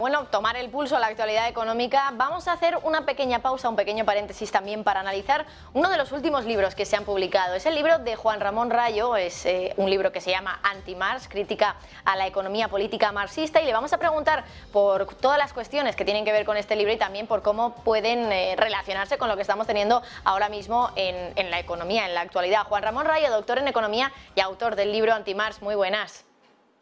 [0.00, 2.12] Bueno, tomar el pulso a la actualidad económica.
[2.14, 5.44] Vamos a hacer una pequeña pausa, un pequeño paréntesis también para analizar
[5.74, 7.56] uno de los últimos libros que se han publicado.
[7.56, 11.26] Es el libro de Juan Ramón Rayo, es eh, un libro que se llama Anti-Marx,
[11.26, 15.96] crítica a la economía política marxista, y le vamos a preguntar por todas las cuestiones
[15.96, 19.28] que tienen que ver con este libro y también por cómo pueden eh, relacionarse con
[19.28, 22.68] lo que estamos teniendo ahora mismo en, en la economía, en la actualidad.
[22.68, 26.27] Juan Ramón Rayo, doctor en economía y autor del libro Anti-Marx, muy buenas.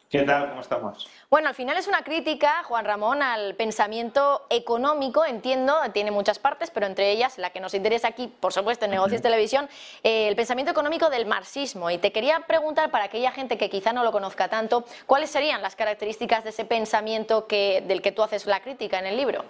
[0.09, 0.49] ¿Qué tal?
[0.49, 1.09] ¿Cómo estamos?
[1.29, 6.71] Bueno, al final es una crítica, Juan Ramón, al pensamiento económico, entiendo, tiene muchas partes,
[6.71, 9.67] pero entre ellas la que nos interesa aquí, por supuesto, en Negocios Televisión,
[10.03, 11.91] eh, el pensamiento económico del marxismo.
[11.91, 15.61] Y te quería preguntar, para aquella gente que quizá no lo conozca tanto, ¿cuáles serían
[15.61, 19.43] las características de ese pensamiento que, del que tú haces la crítica en el libro?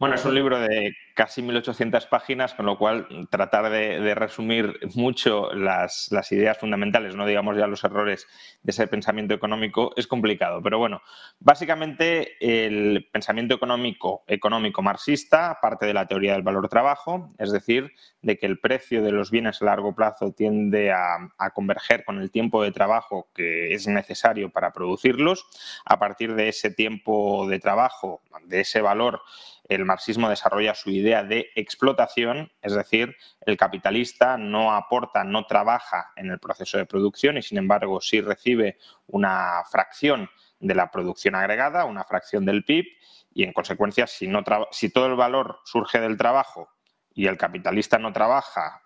[0.00, 5.52] Bueno, es un libro de casi 1800 páginas, con lo cual tratar de, resumir mucho
[5.52, 8.28] las, ideas fundamentales, no digamos ya los errores
[8.62, 10.62] de ese pensamiento económico, es complicado.
[10.62, 11.02] Pero bueno,
[11.40, 17.90] básicamente el pensamiento económico, económico marxista parte de la teoría del valor trabajo, es decir,
[18.22, 22.20] de que el precio de los bienes a largo plazo tiende a, a converger con
[22.20, 25.44] el tiempo de trabajo que es necesario para producirlos.
[25.84, 29.22] A partir de ese tiempo de trabajo, de ese valor,
[29.68, 36.12] el marxismo desarrolla su idea de explotación, es decir, el capitalista no aporta, no trabaja
[36.16, 41.34] en el proceso de producción y sin embargo sí recibe una fracción de la producción
[41.34, 42.86] agregada, una fracción del PIB
[43.34, 46.70] y en consecuencia si, no si todo el valor surge del trabajo
[47.14, 48.82] y el capitalista no trabaja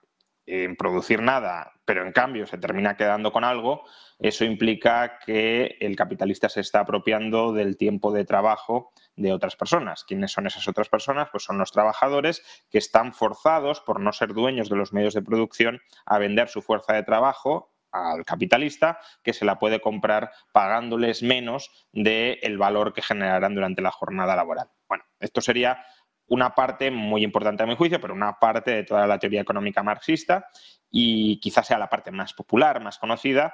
[0.47, 3.84] en producir nada, pero en cambio se termina quedando con algo,
[4.19, 10.04] eso implica que el capitalista se está apropiando del tiempo de trabajo de otras personas.
[10.04, 11.28] ¿Quiénes son esas otras personas?
[11.30, 15.22] Pues son los trabajadores que están forzados, por no ser dueños de los medios de
[15.22, 21.22] producción, a vender su fuerza de trabajo al capitalista que se la puede comprar pagándoles
[21.22, 24.70] menos del valor que generarán durante la jornada laboral.
[24.88, 25.84] Bueno, esto sería
[26.32, 29.82] una parte muy importante a mi juicio, pero una parte de toda la teoría económica
[29.82, 30.48] marxista
[30.91, 33.53] y quizás sea la parte más popular, más conocida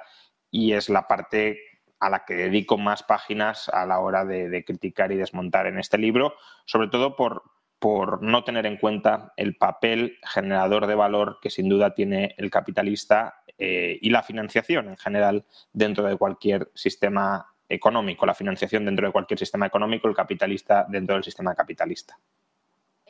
[0.49, 1.59] y es la parte
[1.99, 5.97] a la que dedico más páginas a la hora de, criticar y desmontar en este
[5.97, 7.43] libro, sobre todo por,
[7.79, 12.49] por no tener en cuenta el papel generador de valor que sin duda tiene el
[12.49, 19.05] capitalista eh, y la financiación en general dentro de cualquier sistema económico, la financiación dentro
[19.05, 22.17] de cualquier sistema económico, el capitalista dentro del sistema capitalista.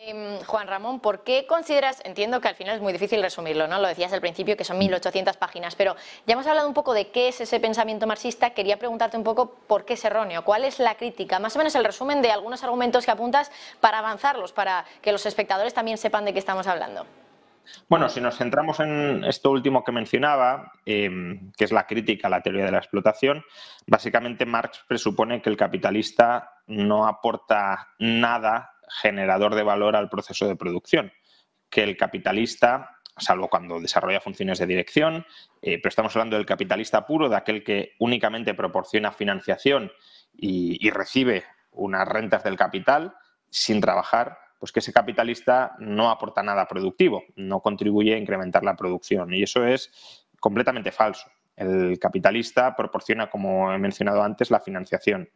[0.01, 3.79] Em, Juan Ramón, ¿por qué consideras, entiendo que al final es muy difícil resumirlo, ¿no?
[3.79, 5.93] Lo decías al principio que son 1.800 páginas, pero
[6.25, 9.55] ya hemos hablado un poco de qué es ese pensamiento marxista, quería preguntarte un poco
[9.67, 12.63] por qué es erróneo, cuál es la crítica, más o menos el resumen de algunos
[12.63, 13.51] argumentos que apuntas
[13.81, 17.05] para avanzarlos, para que los espectadores también sepan de qué estamos hablando.
[17.89, 22.31] Bueno, si nos centramos en esto último que mencionaba, em, que es la crítica a
[22.31, 23.43] la teoría de la explotación,
[23.85, 30.55] básicamente Marx presupone que el capitalista no aporta nada generador de valor al proceso de
[30.55, 31.11] producción,
[31.69, 35.25] que el capitalista, salvo cuando desarrolla funciones de dirección,
[35.61, 39.91] eh, pero estamos hablando del capitalista puro, de aquel que únicamente proporciona financiación
[40.33, 43.13] y, recibe unas rentas del capital
[43.49, 48.75] sin trabajar, pues que ese capitalista no aporta nada productivo, no contribuye a incrementar la
[48.75, 49.33] producción.
[49.33, 51.29] Y eso es completamente falso.
[51.55, 55.29] El capitalista proporciona, como he mencionado antes, la financiación.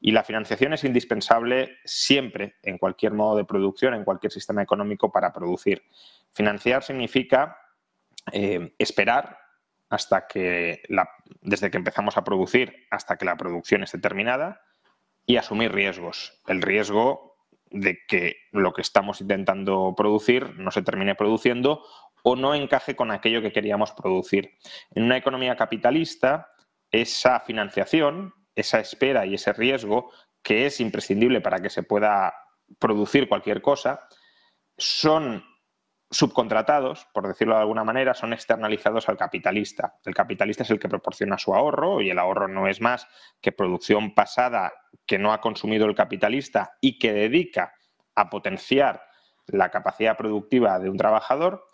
[0.00, 5.10] Y la financiación es indispensable siempre en cualquier modo de producción, en cualquier sistema económico
[5.10, 5.82] para producir.
[6.32, 7.58] Financiar significa
[8.32, 9.38] eh, esperar
[9.88, 10.82] hasta que,
[11.40, 14.60] desde que empezamos a producir hasta que la producción esté terminada
[15.26, 16.40] y asumir riesgos.
[16.46, 17.36] El riesgo
[17.70, 21.84] de que lo que estamos intentando producir no se termine produciendo
[22.22, 24.58] o no encaje con aquello que queríamos producir.
[24.94, 26.50] En una economía capitalista,
[26.90, 30.10] esa financiación esa espera y ese riesgo
[30.42, 32.34] que es imprescindible para que se pueda
[32.78, 34.08] producir cualquier cosa,
[34.76, 35.44] son
[36.10, 39.98] subcontratados, por decirlo de alguna manera, son externalizados al capitalista.
[40.04, 43.06] El capitalista es el que proporciona su ahorro y el ahorro no es más
[43.40, 44.72] que producción pasada
[45.06, 47.74] que no ha consumido el capitalista y que dedica
[48.14, 49.02] a potenciar
[49.46, 51.68] la capacidad productiva de un trabajador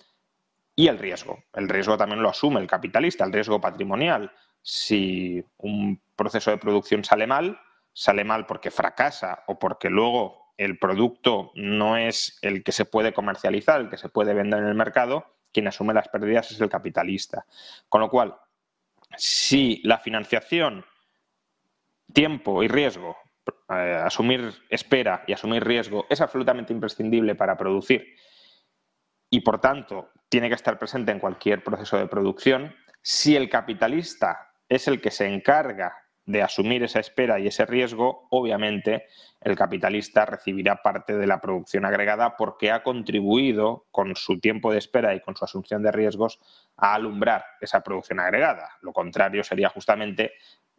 [0.76, 1.44] y el riesgo.
[1.52, 4.32] El riesgo también lo asume el capitalista, el riesgo patrimonial
[4.64, 7.60] si un proceso de producción sale mal,
[7.92, 13.12] sale mal porque fracasa o porque luego el producto no es el que se puede
[13.12, 16.70] comercializar, el que se puede vender en el mercado, quien asume las pérdidas es el
[16.70, 17.44] capitalista.
[17.90, 18.36] Con lo cual,
[19.16, 20.86] si la financiación,
[22.12, 23.18] tiempo y riesgo,
[23.68, 28.14] eh, asumir espera y asumir riesgo es absolutamente imprescindible para producir
[29.28, 34.53] y por tanto tiene que estar presente en cualquier proceso de producción, si el capitalista
[34.68, 35.94] es el que se encarga
[36.26, 39.06] de asumir esa espera y ese riesgo, obviamente
[39.40, 44.78] el capitalista recibirá parte de la producción agregada porque ha contribuido con su tiempo de
[44.78, 46.40] espera y con su asunción de riesgos
[46.76, 48.70] a alumbrar esa producción agregada.
[48.80, 50.32] Lo contrario sería justamente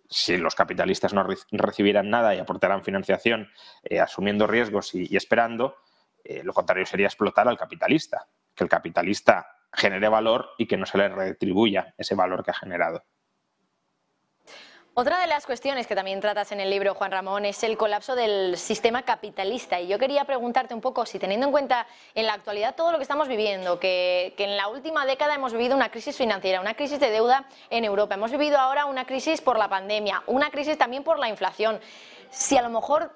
[0.10, 3.50] si los capitalistas no recibieran nada y aportaran financiación
[3.84, 5.78] eh, asumiendo riesgos y, esperando,
[6.24, 10.86] eh, lo contrario sería explotar al capitalista, que el capitalista genere valor y que no
[10.86, 13.04] se le retribuya ese valor que ha generado.
[14.98, 18.16] Otra de las cuestiones que también tratas en el libro, Juan Ramón, es el colapso
[18.16, 19.78] del sistema capitalista.
[19.82, 22.98] Y yo quería preguntarte un poco si teniendo en cuenta en la actualidad todo lo
[22.98, 26.98] que estamos viviendo, que, en la última década hemos vivido una crisis financiera, una crisis
[27.02, 31.04] de deuda en Europa, hemos vivido ahora una crisis por la pandemia, una crisis también
[31.04, 31.82] por la inflación.
[32.30, 33.12] Si a lo mejor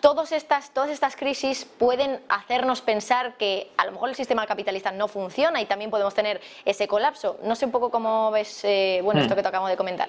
[0.00, 4.92] todas estas, todas estas crisis pueden hacernos pensar que a lo mejor el sistema capitalista
[4.92, 7.40] no funciona y también podemos tener ese colapso.
[7.42, 9.36] No sé un poco cómo ves eh, bueno, esto hmm.
[9.36, 10.08] que te acabo de comentar.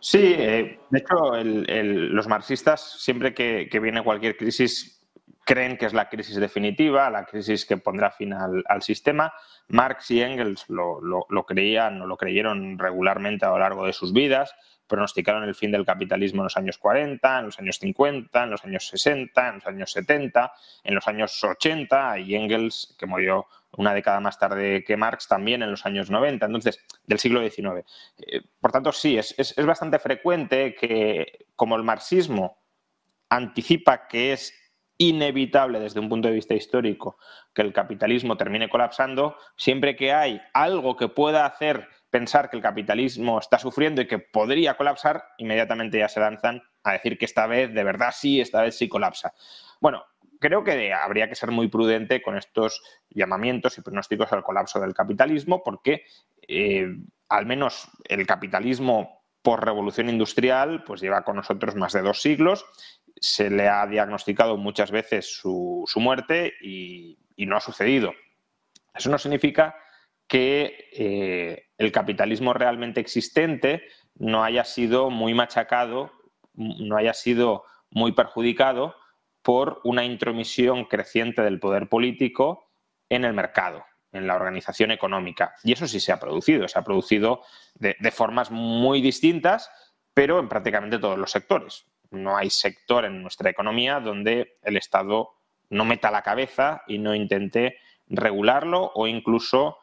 [0.00, 5.04] Sí, eh, de hecho, los marxistas, siempre que, viene cualquier crisis,
[5.44, 9.32] creen que es la crisis definitiva, la crisis que pondrá fin al, sistema.
[9.68, 14.12] Marx y Engels lo, lo, creían o lo creyeron regularmente a lo largo de sus
[14.12, 14.54] vidas,
[14.86, 18.64] pronosticaron el fin del capitalismo en los años 40, en los años 50, en los
[18.64, 20.52] años 60, en los años 70,
[20.84, 25.62] en los años 80, y Engels, que murió una década más tarde que Marx, también
[25.62, 27.84] en los años 90, entonces, del siglo XIX.
[28.18, 32.58] Eh, por tanto, sí, es, bastante frecuente que, como el marxismo
[33.28, 34.54] anticipa que es
[34.96, 37.18] inevitable desde un punto de vista histórico
[37.54, 42.62] que el capitalismo termine colapsando, siempre que hay algo que pueda hacer pensar que el
[42.62, 47.46] capitalismo está sufriendo y que podría colapsar, inmediatamente ya se lanzan a decir que esta
[47.46, 49.34] vez de verdad sí, esta vez sí colapsa.
[49.80, 50.04] Bueno,
[50.38, 54.94] creo que habría que ser muy prudente con estos llamamientos y pronósticos al colapso del
[54.94, 56.04] capitalismo, porque
[56.46, 56.86] eh,
[57.28, 62.64] al menos el capitalismo por revolución industrial pues lleva con nosotros más de dos siglos,
[63.20, 68.12] se le ha diagnosticado muchas veces su, muerte y, no ha sucedido.
[68.94, 69.74] Eso no significa
[70.26, 73.84] que eh, el capitalismo realmente existente
[74.16, 76.12] no haya sido muy machacado,
[76.54, 78.94] no haya sido muy perjudicado
[79.48, 82.68] por una intromisión creciente del poder político
[83.08, 85.54] en el mercado, en la organización económica.
[85.64, 87.40] Y eso sí se ha producido, se ha producido
[87.74, 89.70] de, formas muy distintas,
[90.12, 91.86] pero en prácticamente todos los sectores.
[92.10, 95.30] No hay sector en nuestra economía donde el Estado
[95.70, 99.78] no meta la cabeza y no intente regularlo o incluso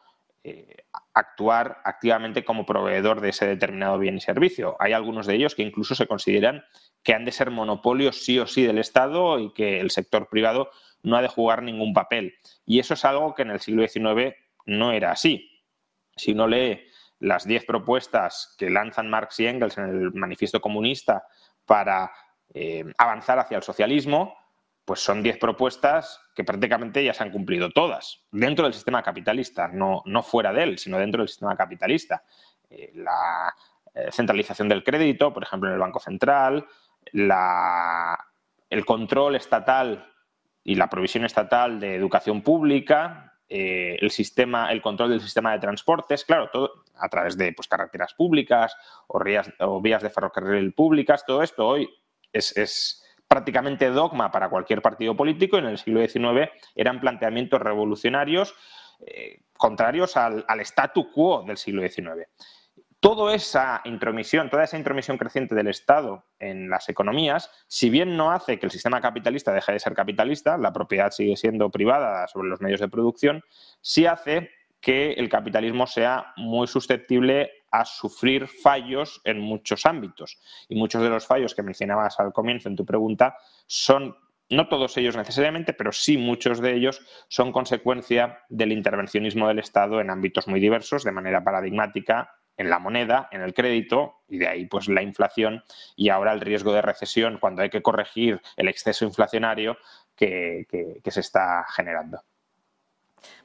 [0.48, 4.76] eh, actuar activamente como proveedor de ese determinado bien y servicio.
[4.80, 6.64] Hay algunos de ellos que incluso se consideran
[7.02, 10.70] que han de ser monopolios sí o sí del Estado y que el sector privado
[11.02, 12.36] no ha de jugar ningún papel.
[12.64, 14.36] Y eso es algo que en el siglo XIX
[14.68, 15.64] no era así.
[16.16, 16.84] Si uno lee
[17.18, 21.24] las diez propuestas que lanzan Marx y Engels en el manifiesto comunista
[21.66, 22.12] para
[22.54, 24.38] eh, avanzar hacia el socialismo,
[24.86, 29.68] pues son diez propuestas que prácticamente ya se han cumplido todas, dentro del sistema capitalista,
[29.68, 32.24] no, no fuera de él, sino dentro del sistema capitalista.
[32.70, 33.54] Eh, la
[33.94, 36.66] eh, centralización del crédito, por ejemplo, en el Banco Central,
[37.12, 40.12] el control estatal
[40.64, 45.60] y la provisión estatal de educación pública, eh, el sistema, el control del sistema de
[45.60, 48.76] transportes, claro, todo a través de pues, carreteras públicas
[49.08, 49.24] o,
[49.82, 51.88] vías, de ferrocarril públicas, todo esto hoy
[52.34, 58.56] es, prácticamente dogma para cualquier partido político en el siglo XIX eran planteamientos revolucionarios
[59.06, 62.28] eh, contrarios al, al statu quo del siglo XIX
[63.06, 68.32] toda esa intromisión, toda esa intromisión creciente del Estado en las economías, si bien no
[68.32, 72.50] hace que el sistema capitalista deje de ser capitalista, la propiedad sigue siendo privada sobre
[72.50, 73.44] los medios de producción,
[73.80, 74.50] sí hace
[74.82, 80.40] que el capitalismo sea muy susceptible a sufrir fallos en muchos ámbitos.
[80.70, 84.16] Y muchos de los fallos que mencionabas al comienzo en tu pregunta son
[84.50, 90.00] no todos ellos necesariamente, pero sí muchos de ellos son consecuencia del intervencionismo del Estado
[90.02, 94.48] en ámbitos muy diversos, de manera paradigmática en la moneda, en el crédito, y de
[94.48, 95.64] ahí pues la inflación
[95.96, 99.78] y ahora el riesgo de recesión cuando hay que corregir el exceso inflacionario
[100.16, 100.66] que,
[101.06, 102.22] se está generando.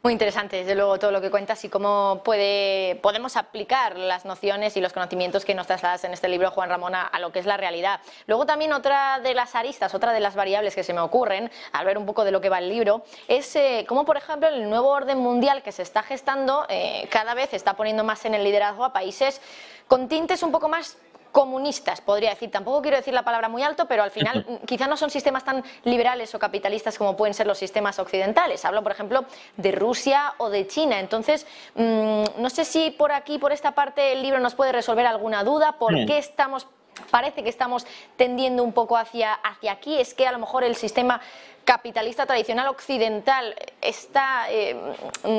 [0.03, 4.75] Muy interesante, desde luego, todo lo que cuentas y cómo puede, podemos aplicar las nociones
[4.79, 7.45] y los conocimientos que nos trasladas en este libro, Juan Ramón, a, lo que es
[7.45, 8.01] la realidad.
[8.27, 11.85] Luego también otra de las aristas, otra de las variables que se me ocurren, al
[11.85, 14.71] ver un poco de lo que va el libro, es eh, cómo, por ejemplo, el
[14.71, 18.43] nuevo orden mundial que se está gestando eh, cada vez está poniendo más en el
[18.43, 19.43] liderazgo a países
[19.87, 20.97] con tintes un poco más
[21.33, 22.51] comunistas, podría decir.
[22.51, 25.63] Tampoco quiero decir la palabra muy alto, pero al final quizá no son sistemas tan
[25.85, 28.65] liberales o capitalistas como pueden ser los sistemas occidentales.
[28.65, 29.25] Hablo, por ejemplo,
[29.57, 31.01] de Rusia o de China.
[31.01, 35.07] Entonces, mm, no sé si por aquí, por esta parte, el libro nos puede resolver
[35.07, 35.73] alguna duda.
[35.79, 36.67] ¿Por qué estamos
[37.11, 40.77] parece que estamos tendiendo un poco hacia, hacia aquí, es que a lo mejor el
[40.77, 41.21] sistema
[41.65, 44.77] capitalista tradicional occidental está eh,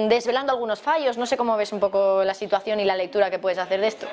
[0.07, 1.17] desvelando algunos fallos.
[1.17, 3.87] No sé cómo ves un poco la situación y la lectura que puedes hacer de
[3.87, 4.07] esto.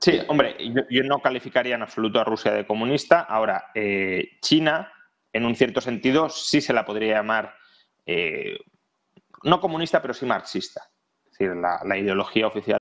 [0.00, 0.56] Sí, hombre,
[0.88, 3.20] yo, no calificaría en absoluto a Rusia de comunista.
[3.20, 4.90] Ahora, eh, China,
[5.30, 7.54] en un cierto sentido, sí se la podría llamar,
[8.06, 8.56] eh,
[9.42, 10.82] no comunista, pero sí marxista.
[11.26, 12.78] Es decir, la, la ideología oficial.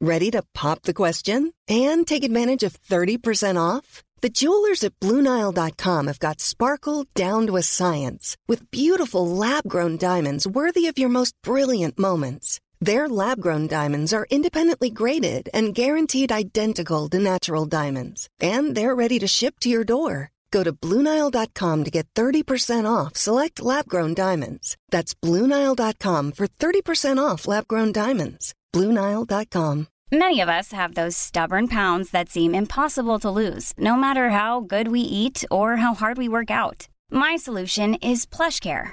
[0.00, 4.02] Ready to pop the question and take advantage of 30% off?
[4.20, 10.46] The jewelers at BlueNile.com have got sparkle down to a science with beautiful lab-grown diamonds
[10.46, 12.60] worthy of your most brilliant moments.
[12.84, 18.94] Their lab grown diamonds are independently graded and guaranteed identical to natural diamonds, and they're
[18.94, 20.30] ready to ship to your door.
[20.50, 24.76] Go to Bluenile.com to get 30% off select lab grown diamonds.
[24.90, 28.54] That's Bluenile.com for 30% off lab grown diamonds.
[28.74, 29.86] Bluenile.com.
[30.12, 34.60] Many of us have those stubborn pounds that seem impossible to lose, no matter how
[34.60, 36.88] good we eat or how hard we work out.
[37.10, 38.92] My solution is PlushCare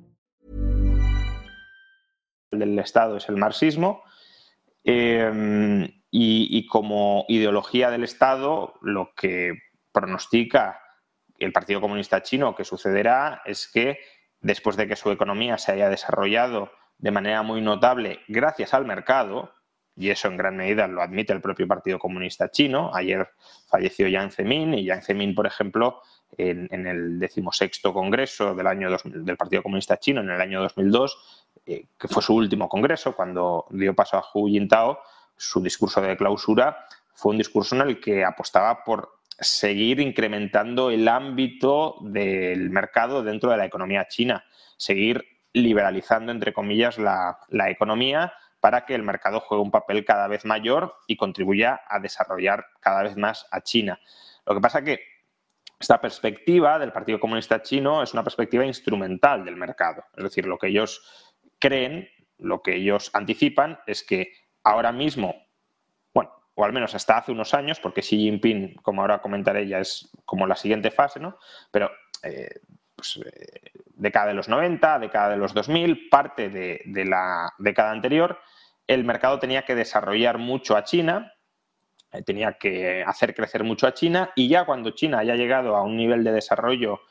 [2.51, 4.03] Del Estado es el marxismo.
[4.83, 9.53] Eh, y, como ideología del Estado, lo que
[9.93, 10.81] pronostica
[11.39, 13.99] el Partido Comunista Chino que sucederá es que
[14.41, 19.53] después de que su economía se haya desarrollado de manera muy notable gracias al mercado,
[19.95, 23.29] y eso en gran medida lo admite el propio Partido Comunista Chino, ayer
[23.67, 26.01] falleció Jiang Zemin y Jiang Zemin, por ejemplo,
[26.37, 31.85] en, el decimosexto congreso del, año del Partido Comunista Chino en el año 2002, eh,
[31.97, 34.99] que fue su último congreso, cuando dio paso a Hu Jintao,
[35.35, 41.07] su discurso de clausura fue un discurso en el que apostaba por seguir incrementando el
[41.07, 44.45] ámbito del mercado dentro de la economía china,
[44.77, 50.27] seguir liberalizando, entre comillas, la, la economía para que el mercado juegue un papel cada
[50.27, 53.99] vez mayor y contribuya a desarrollar cada vez más a China.
[54.45, 54.99] Lo que pasa que
[55.79, 60.03] esta perspectiva del Partido Comunista Chino es una perspectiva instrumental del mercado.
[60.15, 61.30] Es decir, lo que ellos
[61.61, 65.47] creen, lo que ellos anticipan es que ahora mismo,
[66.13, 69.79] bueno, o al menos hasta hace unos años, porque Xi Jinping, como ahora comentaré, ya
[69.79, 71.37] es como la siguiente fase, ¿no?
[71.71, 71.91] Pero
[72.23, 72.59] eh,
[72.95, 78.39] pues, eh, década de los 90, década de los 2000, parte de, la década anterior,
[78.87, 81.33] el mercado tenía que desarrollar mucho a China,
[82.11, 85.83] eh, tenía que hacer crecer mucho a China y ya cuando China haya llegado a
[85.83, 87.01] un nivel de desarrollo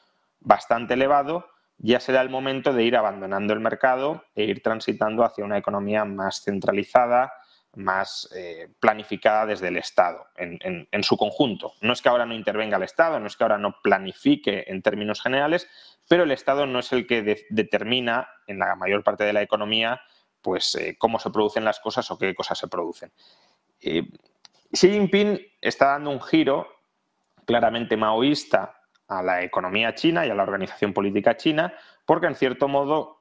[0.41, 1.50] bastante elevado,
[1.83, 6.05] ya será el momento de ir abandonando el mercado e ir transitando hacia una economía
[6.05, 7.33] más centralizada,
[7.75, 11.73] más eh, planificada desde el Estado en, su conjunto.
[11.81, 14.83] No es que ahora no intervenga el Estado, no es que ahora no planifique en
[14.83, 15.69] términos generales,
[16.07, 20.03] pero el Estado no es el que determina en la mayor parte de la economía
[20.43, 23.11] pues, eh, cómo se producen las cosas o qué cosas se producen.
[23.81, 26.69] Xi Jinping está dando un giro
[27.47, 28.80] claramente maoísta
[29.11, 31.75] a la economía china y a la organización política china,
[32.07, 33.21] porque en cierto modo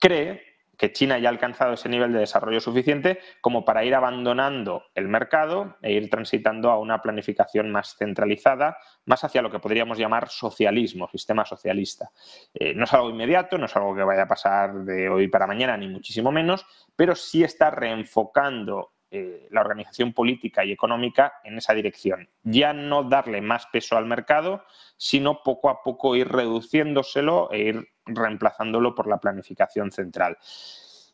[0.00, 4.84] cree que China ya ha alcanzado ese nivel de desarrollo suficiente como para ir abandonando
[4.94, 8.76] el mercado e ir transitando a una planificación más centralizada,
[9.06, 12.10] más hacia lo que podríamos llamar socialismo, sistema socialista.
[12.54, 15.46] Eh, no es algo inmediato, no es algo que vaya a pasar de hoy para
[15.46, 21.58] mañana, ni muchísimo menos, pero sí está reenfocando eh, la organización política y económica en
[21.58, 22.28] esa dirección.
[22.42, 24.64] Ya no darle más peso al mercado,
[24.96, 30.36] sino poco a poco ir reduciéndoselo e ir reemplazándolo por la planificación central.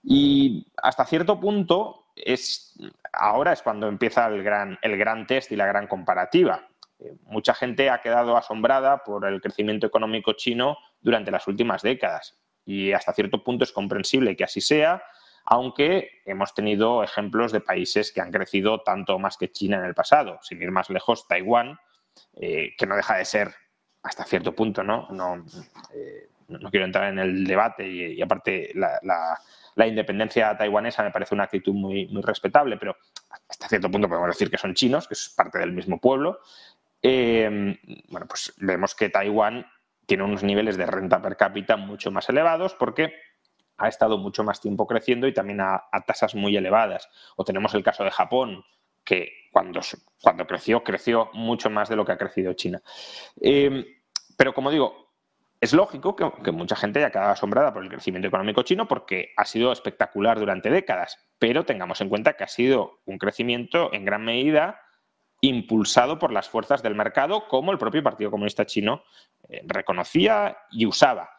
[0.03, 2.79] Y hasta cierto punto es
[3.13, 6.69] ahora es cuando empieza el gran, el gran test y la gran comparativa.
[6.99, 12.39] Eh, mucha gente ha quedado asombrada por el crecimiento económico chino durante las últimas décadas
[12.65, 15.03] y hasta cierto punto es comprensible que así sea,
[15.45, 19.95] aunque hemos tenido ejemplos de países que han crecido tanto más que China en el
[19.95, 20.39] pasado.
[20.43, 21.79] Sin ir más lejos, Taiwán,
[22.35, 23.55] eh, que no deja de ser
[24.03, 25.09] hasta cierto punto, ¿no?
[25.11, 25.45] No,
[25.95, 26.29] eh,
[26.71, 32.07] quiero entrar en el debate y, aparte la, independencia taiwanesa me parece una actitud muy,
[32.09, 32.97] muy respetable, pero
[33.49, 36.41] hasta cierto punto podemos decir que son chinos, que es parte del mismo pueblo.
[37.01, 39.67] Eh, bueno, pues vemos que Taiwán
[40.07, 43.15] tiene unos niveles de renta per cápita mucho más elevados porque
[43.83, 47.09] ha estado mucho más tiempo creciendo y también a, tasas muy elevadas.
[47.37, 48.65] O tenemos el caso de Japón,
[49.05, 49.81] que cuando,
[50.23, 52.81] cuando creció, creció mucho más de lo que ha crecido China.
[53.41, 53.85] Em,
[54.37, 55.03] pero como digo,
[55.61, 59.45] es lógico que, mucha gente haya quedado asombrada por el crecimiento económico chino porque ha
[59.45, 64.25] sido espectacular durante décadas, pero tengamos en cuenta que ha sido un crecimiento en gran
[64.25, 64.81] medida
[65.41, 69.03] impulsado por las fuerzas del mercado, como el propio Partido Comunista Chino
[69.49, 71.31] eh, reconocía y usaba.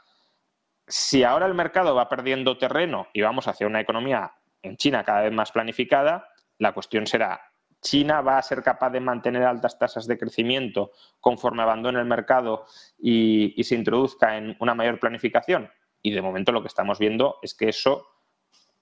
[0.87, 5.21] Si ahora el mercado va perdiendo terreno y vamos hacia una economía en China cada
[5.21, 7.41] vez más planificada, la cuestión será,
[7.83, 12.65] ¿China va a ser capaz de mantener altas tasas de crecimiento conforme abandone el mercado
[12.97, 15.69] y, se introduzca en una mayor planificación?
[16.01, 18.07] Y de momento lo que estamos viendo es que eso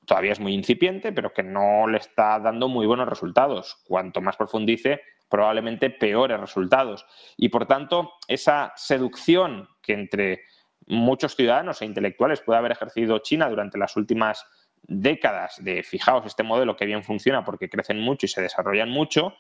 [0.06, 3.82] todavía es muy incipiente, pero que no le está dando muy buenos resultados.
[3.86, 7.06] Cuanto más profundice, probablemente peores resultados.
[7.38, 10.44] Y por tanto, esa seducción que entre
[10.88, 14.46] muchos ciudadanos e intelectuales puede haber ejercido China durante las últimas
[14.84, 19.36] décadas de, fijaos, este modelo que bien funciona porque crecen mucho y se desarrollan mucho,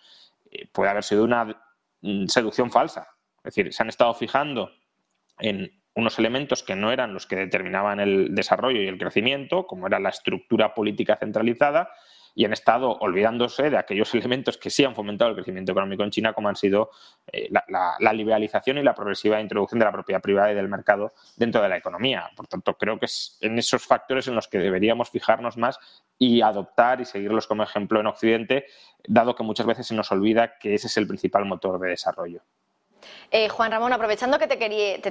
[0.51, 1.45] eh, puede haber sido una
[2.01, 3.07] mm, seducción falsa.
[3.38, 4.71] Es decir, se han estado fijando
[5.39, 9.88] en unos elementos que no eran los que determinaban el desarrollo y el crecimiento, como
[9.88, 11.89] era la estructura política centralizada,
[12.35, 16.11] y han estado olvidándose de aquellos elementos que sí han fomentado el crecimiento económico en
[16.11, 16.91] China, como han sido
[17.31, 21.61] eh, la, liberalización y la progresiva introducción de la propiedad privada y del mercado dentro
[21.61, 22.29] de la economía.
[22.35, 25.79] Por tanto, creo que es en esos factores en los que deberíamos fijarnos más
[26.17, 28.65] y adoptar y seguirlos como ejemplo en Occidente,
[29.07, 32.44] dado que muchas veces se nos olvida que ese es el principal motor de desarrollo.
[33.31, 34.57] Eh, Juan Ramón, aprovechando que te,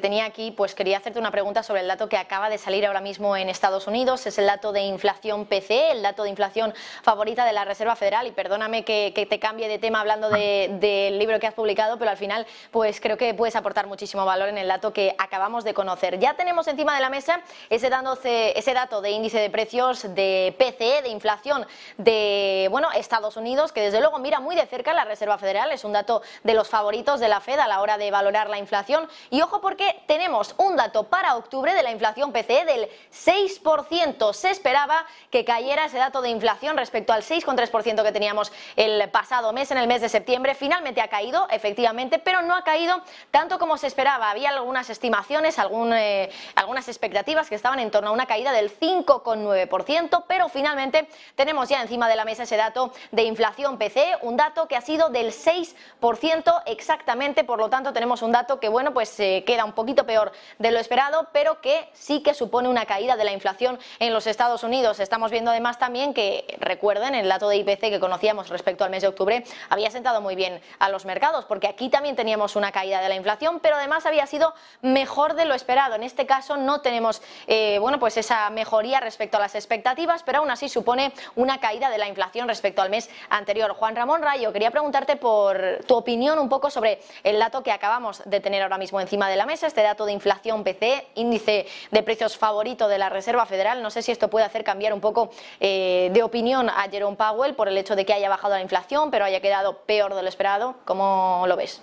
[0.00, 3.00] tenía aquí, pues quería hacerte una pregunta sobre el dato que acaba de salir ahora
[3.00, 4.26] mismo en Estados Unidos.
[4.26, 8.26] Es el dato de inflación PC, el dato de inflación favorita de la Reserva Federal.
[8.26, 12.16] Y perdóname que, te cambie de tema hablando del libro que has publicado, pero al
[12.16, 16.18] final, pues creo que puedes aportar muchísimo valor en el dato que acabamos de conocer.
[16.18, 21.02] Ya tenemos encima de la mesa ese, ese dato de índice de precios de PCE,
[21.02, 25.38] de inflación de bueno, Estados Unidos, que desde luego mira muy de cerca la Reserva
[25.38, 25.72] Federal.
[25.72, 28.58] Es un dato de los favoritos de la Fed a la hora de valorar la
[28.58, 29.08] inflación.
[29.30, 34.32] Y ojo porque tenemos un dato para octubre de la inflación PCE del 6%.
[34.32, 39.52] Se esperaba que cayera ese dato de inflación respecto al 6,3% que teníamos el pasado
[39.52, 40.54] mes, en el mes de septiembre.
[40.54, 44.30] Finalmente ha caído, efectivamente, pero no ha caído tanto como se esperaba.
[44.30, 50.24] Había algunas estimaciones, eh, algunas expectativas que estaban en torno a una caída del 5,9%,
[50.26, 54.68] pero finalmente tenemos ya encima de la mesa ese dato de inflación PCE, un dato
[54.68, 59.08] que ha sido del 6% exactamente, por lo tanto tenemos un dato que, bueno, pues
[59.08, 63.16] se queda un poquito peor de lo esperado, pero que sí que supone una caída
[63.16, 65.00] de la inflación en los Estados Unidos.
[65.00, 69.02] Estamos viendo además también que, recuerden, el dato de IPC que conocíamos respecto al mes
[69.02, 73.00] de octubre había sentado muy bien a los mercados, porque aquí también teníamos una caída
[73.00, 75.94] de la inflación, pero además había sido mejor de lo esperado.
[75.94, 80.38] En este caso no tenemos, eh, bueno, pues esa mejoría respecto a las expectativas, pero
[80.38, 83.72] aún así supone una caída de la inflación respecto al mes anterior.
[83.74, 87.90] Juan Ramón Rayo, quería preguntarte por tu opinión un poco sobre el dato que acaba
[87.90, 91.66] acabamos de tener ahora mismo encima de la mesa, este dato de inflación PC, índice
[91.90, 93.82] de precios favorito de la Reserva Federal.
[93.82, 97.54] No sé si esto puede hacer cambiar un poco eh, de opinión a Jerome Powell
[97.54, 100.28] por el hecho de que haya bajado la inflación, pero haya quedado peor de lo
[100.28, 100.76] esperado.
[100.84, 101.82] ¿Cómo lo ves?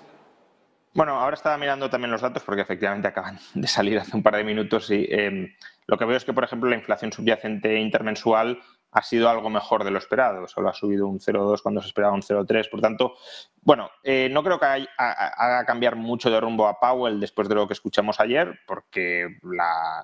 [0.94, 4.38] Bueno, ahora estaba mirando también los datos porque efectivamente acaban de salir hace un par
[4.38, 5.54] de minutos y em,
[5.88, 9.84] lo que veo es que, por ejemplo, la inflación subyacente intermensual ha sido algo mejor
[9.84, 10.48] de lo esperado.
[10.48, 12.70] Solo ha subido un 0,2 cuando se esperaba un 0,3.
[12.70, 13.16] Por tanto,
[13.62, 17.68] bueno, eh, no creo que haga cambiar mucho de rumbo a Powell después de lo
[17.68, 20.04] que escuchamos ayer, porque la,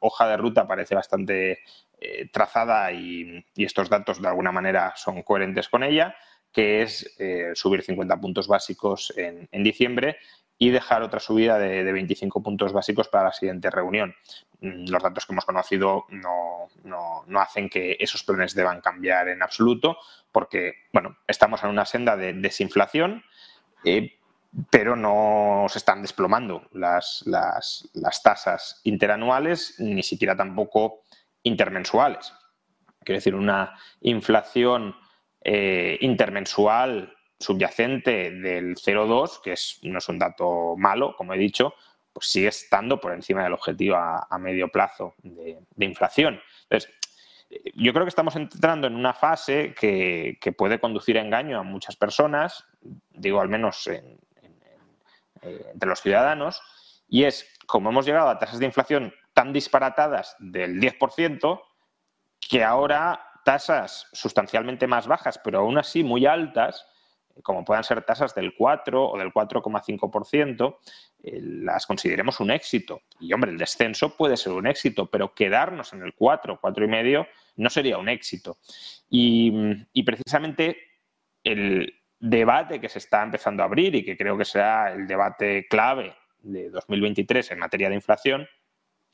[0.00, 1.60] hoja de ruta parece bastante
[2.00, 6.14] eh, trazada y, estos datos de alguna manera son coherentes con ella,
[6.52, 10.18] que es eh, subir 50 puntos básicos en, en diciembre
[10.58, 14.14] y dejar otra subida de, de 25 puntos básicos para la siguiente reunión.
[14.60, 19.42] Mm, los datos que hemos conocido no, no, hacen que esos planes deban cambiar en
[19.42, 19.98] absoluto,
[20.32, 23.22] porque bueno, estamos en una senda de desinflación,
[23.84, 24.18] eh,
[24.70, 31.02] pero no se están desplomando las, las, las, tasas interanuales, ni siquiera tampoco
[31.42, 32.32] intermensuales.
[33.04, 34.96] Quiero decir, una inflación
[35.44, 39.54] eh, intermensual subyacente del 0,2, que
[39.88, 41.74] no es un dato malo, como he dicho,
[42.12, 46.40] pues sigue estando por encima del objetivo a, medio plazo de, inflación.
[46.62, 46.90] Entonces,
[47.74, 51.96] yo creo que estamos entrando en una fase que, puede conducir a engaño a muchas
[51.96, 52.64] personas,
[53.10, 54.16] digo al menos eh,
[55.42, 56.62] entre los ciudadanos,
[57.08, 61.60] y es como hemos llegado a tasas de inflación tan disparatadas del 10%,
[62.40, 66.86] que ahora tasas sustancialmente más bajas, pero aún así muy altas,
[67.42, 70.78] como puedan ser tasas del 4 o del 4,5%,
[71.22, 73.02] eh, las consideremos un éxito.
[73.20, 77.70] Y hombre, el descenso puede ser un éxito, pero quedarnos en el 4, 4,5 no
[77.70, 78.58] sería un éxito.
[79.08, 80.78] Y, precisamente
[81.42, 85.66] el debate que se está empezando a abrir y que creo que será el debate
[85.68, 88.48] clave de 2023 en materia de inflación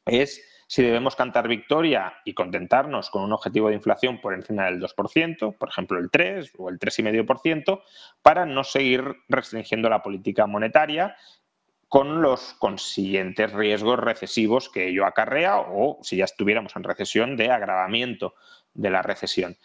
[0.07, 4.81] es si debemos cantar victoria y contentarnos con un objetivo de inflación por encima del
[4.81, 7.83] 2%, por ejemplo el 3 o el 3,5%,
[8.23, 11.15] para no seguir restringiendo la política monetaria
[11.88, 17.51] con los consiguientes riesgos recesivos que ello acarrea o, si ya estuviéramos en recesión, de
[17.51, 18.35] agravamiento
[18.73, 19.59] de la recesión.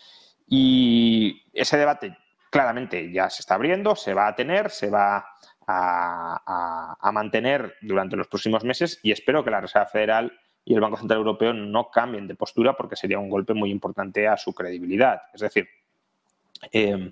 [0.46, 2.18] Y ese debate
[2.50, 5.26] claramente ya se está abriendo, se va a tener, se va
[5.68, 10.98] a, mantener durante los próximos meses y espero que la Reserva Federal y el Banco
[10.98, 15.22] Central Europeo no cambien de postura porque sería un golpe muy importante a su credibilidad.
[15.34, 15.68] Es decir,
[16.72, 17.12] eh,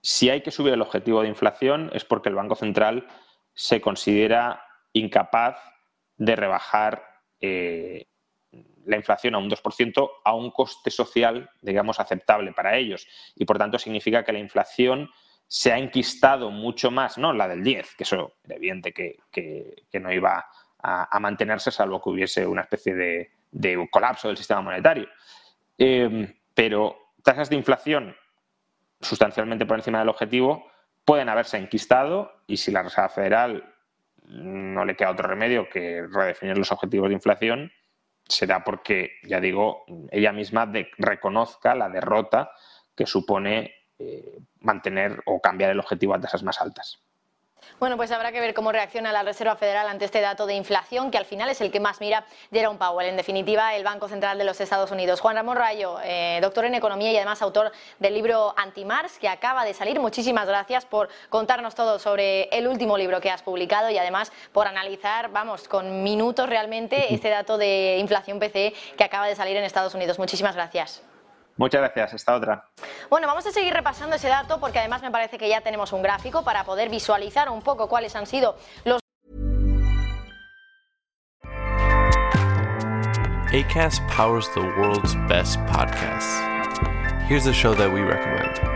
[0.00, 3.06] si hay que subir el objetivo de inflación es porque el Banco Central
[3.54, 5.56] se considera incapaz
[6.16, 7.02] de rebajar
[7.40, 8.06] eh,
[8.84, 13.06] la inflación a un 2% a un coste social, digamos, aceptable para ellos.
[13.34, 15.10] Y por tanto significa que la inflación
[15.48, 20.00] se ha enquistado mucho más, no la del 10, que eso era evidente que, que
[20.00, 20.46] no iba
[20.86, 25.08] a, mantenerse salvo que hubiese una especie de, colapso del sistema monetario.
[25.76, 28.16] Em, pero tasas de inflación
[29.00, 30.70] sustancialmente por encima del objetivo
[31.04, 33.74] pueden haberse enquistado y si la Reserva Federal
[34.28, 37.72] no le queda otro remedio que redefinir los objetivos de inflación,
[38.28, 42.50] será porque, ya digo, ella misma reconozca la derrota
[42.96, 47.00] que supone eh, mantener o cambiar el objetivo a tasas más altas.
[47.78, 51.10] Bueno, pues habrá que ver cómo reacciona la Reserva Federal ante este dato de inflación,
[51.10, 54.38] que al final es el que más mira Jerome Powell, en definitiva, el Banco Central
[54.38, 55.20] de los Estados Unidos.
[55.20, 59.64] Juan Ramón Rayo, eh, doctor en Economía y además autor del libro Antimars, que acaba
[59.64, 60.00] de salir.
[60.00, 64.66] Muchísimas gracias por contarnos todo sobre el último libro que has publicado y además por
[64.66, 69.64] analizar, vamos, con minutos realmente, este dato de inflación PCE que acaba de salir en
[69.64, 70.18] Estados Unidos.
[70.18, 71.02] Muchísimas gracias.
[71.56, 72.68] Muchas gracias, esta otra.
[73.08, 76.02] Bueno, vamos a seguir repasando ese dato porque además me parece que ya tenemos un
[76.02, 79.00] gráfico para poder visualizar un poco cuáles han sido los
[83.52, 86.42] ACAST powers the world's best podcasts.
[87.26, 88.75] Here's a show that we recommend.